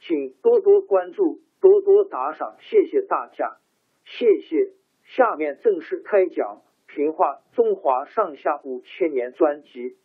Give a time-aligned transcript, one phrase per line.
[0.00, 3.58] 请多多关注，多多打赏，谢谢大家，
[4.04, 4.72] 谢谢。
[5.04, 6.62] 下面正式开讲
[6.92, 9.96] 《评话中华上下五千年》专辑。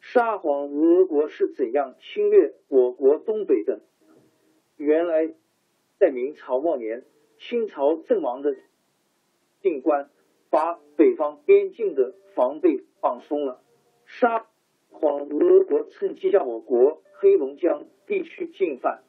[0.00, 3.80] 沙皇俄国是怎样侵略我国东北的？
[4.76, 5.34] 原来，
[5.98, 7.04] 在明朝末年，
[7.38, 8.54] 清朝阵亡的
[9.60, 10.10] 定官
[10.50, 12.84] 把北方边境的防备。
[13.04, 13.60] 放松了，
[14.06, 14.46] 沙
[14.88, 19.02] 皇俄国趁机向我国黑龙江地区进犯，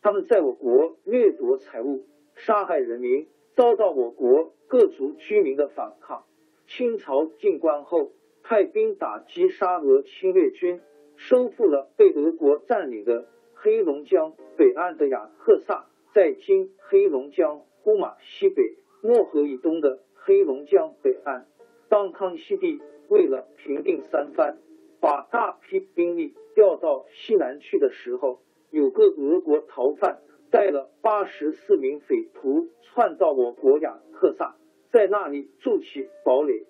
[0.00, 3.26] 他们在我国掠夺财物，杀害人民，
[3.56, 6.24] 遭到我国各族居民的反抗。
[6.68, 8.12] 清朝进关后，
[8.44, 10.80] 派兵打击沙俄侵略军，
[11.16, 13.26] 收复了被俄国占领的
[13.56, 21.48] 黑龙江北岸的雅克萨，在今黑龙江呼玛西北漠河以东的黑龙江北岸，
[21.88, 22.80] 当康熙帝。
[23.12, 24.56] 为了平定三藩，
[24.98, 28.40] 把大批兵力调到西南去的时候，
[28.70, 34.56] 有个俄国逃犯带了八十四名匪徒窜到我国雅克萨，
[34.90, 36.64] 在那里筑起堡垒，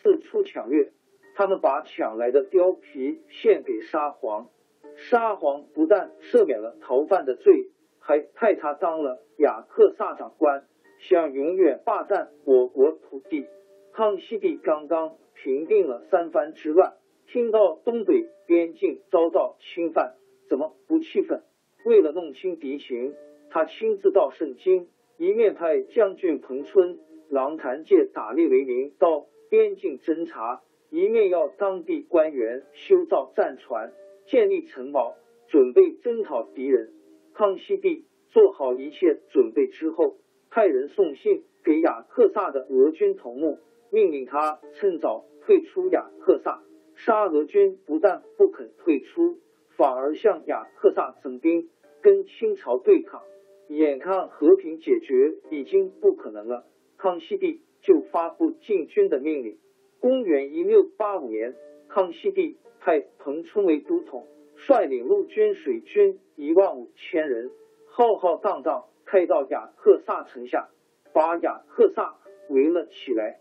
[0.00, 0.92] 四处抢掠。
[1.34, 4.50] 他们把抢来的貂皮献给沙皇，
[4.94, 10.62] 沙皇不但赦免了逃犯的罪，还派他当了雅克萨长官，
[11.00, 13.46] 想永远霸占我国土地。
[13.92, 15.16] 康熙帝刚刚。
[15.42, 16.94] 平定了三藩之乱，
[17.28, 20.16] 听到东北边境遭到侵犯，
[20.48, 21.42] 怎么不气愤？
[21.84, 23.14] 为了弄清敌情，
[23.48, 26.98] 他亲自到盛京，一面派将军彭春、
[27.28, 33.92] 郎谭介打猎为名到边境侦察，一面要当地官员修造战船，
[34.26, 35.14] 建立城堡，
[35.46, 36.92] 准备征讨敌人。
[37.32, 40.16] 康熙帝做好一切准备之后，
[40.50, 43.60] 派人送信给雅克萨的俄军头目。
[43.90, 46.62] 命令他趁早退出雅克萨，
[46.94, 49.38] 沙俄军不但不肯退出，
[49.76, 51.70] 反而向雅克萨增兵，
[52.02, 53.22] 跟清朝对抗。
[53.68, 56.64] 眼看和平解决已经不可能了，
[56.96, 59.58] 康熙帝就发布进军的命令。
[60.00, 61.54] 公元一六八五年，
[61.88, 67.50] 康熙帝派彭春为都统，率领陆军、水军一万五千人，
[67.86, 70.68] 浩浩荡荡开到雅克萨城下，
[71.12, 72.16] 把雅克萨
[72.48, 73.40] 围了起来。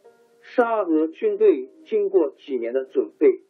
[0.56, 3.42] 沙俄军队经过几年的准备，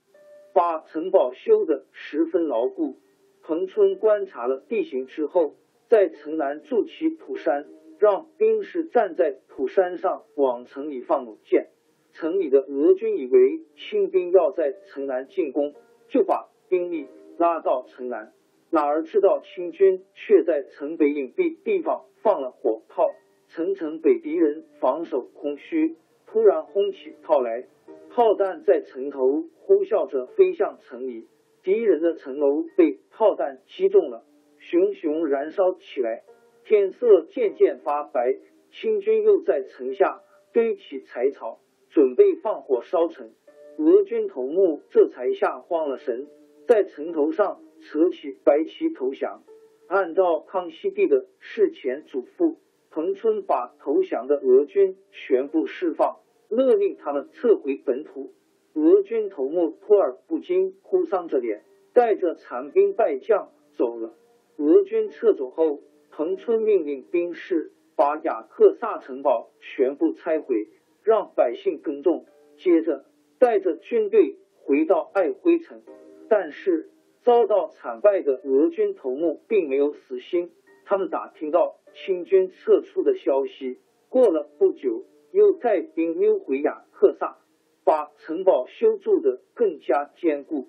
[0.51, 2.95] 把城堡修得十分牢固。
[3.43, 5.55] 彭春观察了地形之后，
[5.89, 7.67] 在城南筑起土山，
[7.99, 11.67] 让兵士站在土山上往城里放弩箭。
[12.13, 15.75] 城里的俄军以为清兵要在城南进攻，
[16.09, 17.05] 就把兵力
[17.37, 18.33] 拉到城南，
[18.71, 23.07] 哪儿知道清军却在城北隐蔽地方放了火炮，
[23.49, 25.95] 城城北敌人防守空虚。
[26.37, 27.65] 突然轰起炮来，
[28.11, 31.25] 炮弹在城头呼啸着飞向城里，
[31.63, 34.23] 敌人的城楼被炮弹击中了，
[34.59, 36.21] 熊熊燃烧起来，
[36.63, 38.37] 天色渐渐发白。
[38.69, 40.21] 清军又在城下
[40.53, 43.31] 堆起柴草，准备放火烧城。
[43.79, 46.27] 俄军头目这才吓慌了神，
[46.67, 49.41] 在城头上扯起白旗投降。
[49.87, 52.57] 按照康熙帝的事前嘱咐。
[52.89, 56.17] 彭春把投降的俄军全部释放，
[56.49, 58.33] 勒令他们撤回本土。
[58.73, 61.63] 俄军头目托尔不禁哭丧着脸，
[61.93, 64.13] 带着残兵败将走了。
[64.57, 70.67] 俄军撤走后，彭春命令兵士把雅克萨城堡全部拆毁，
[71.03, 72.25] 让百姓耕种。
[72.57, 73.05] 接着，
[73.39, 75.81] 带着军队回到爱辉城，
[76.29, 76.89] 但是
[77.23, 80.51] 遭到惨败的俄军头目并没有死心。
[80.85, 83.79] 他们打听到清军撤出的消息，
[84.09, 85.03] 过了不久，
[85.37, 87.37] 又带兵溜回雅克萨，
[87.83, 90.67] 把城堡修筑的更加坚固。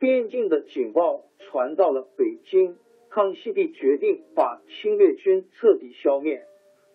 [0.00, 2.76] 边境的警报传到了北京，
[3.08, 6.44] 康熙帝决定把侵略军彻底消灭。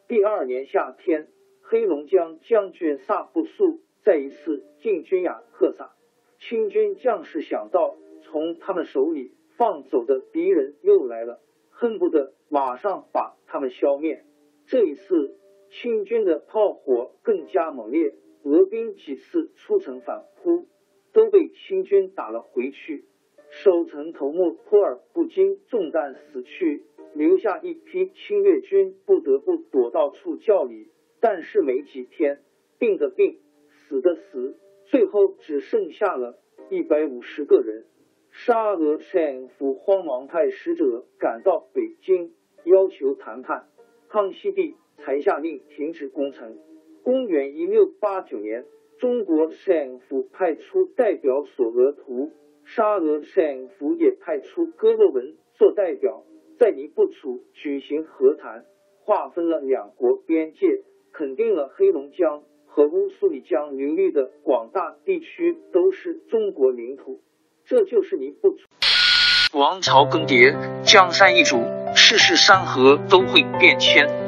[0.09, 1.29] 第二年夏天，
[1.62, 5.95] 黑龙江将军萨布素再一次进军雅克萨，
[6.38, 11.39] 清军将士想到从他们手里放走的敌人又来了，
[11.69, 14.25] 恨不得马上把他们消灭。
[14.67, 15.38] 这一次，
[15.81, 18.13] 清军的炮火更加猛烈，
[18.44, 20.68] 俄兵几次出城反扑。
[21.13, 23.06] 都被清军打了回去，
[23.50, 26.83] 守城头目托尔不禁中弹死去，
[27.13, 30.89] 留下一批侵略军不得不躲到处教里。
[31.22, 32.42] 但是没几天，
[32.77, 33.39] 病的病，
[33.69, 34.57] 死的死，
[34.88, 36.38] 最后只剩下了
[36.69, 37.86] 一百五十个人。
[38.31, 42.33] 沙俄政府慌忙派使者赶到北京，
[42.66, 43.69] 要求谈判。
[44.10, 46.57] 康熙帝才下令停止攻城。
[47.03, 48.65] 公元一六八九年。
[48.97, 52.31] 中国政府派出代表索额图，
[52.63, 56.24] 沙俄政府也派出哥洛文做代表，
[56.57, 58.63] 在尼布楚举行和谈，
[59.01, 60.81] 划分了两国边界，
[61.12, 67.19] 肯定了黑龙江和乌苏里江流域的广大地区都是中国领土。
[67.65, 68.65] 这就是尼布楚。
[69.53, 71.57] 王朝更迭，江山易主，
[71.94, 74.25] 世事山河都会变迁。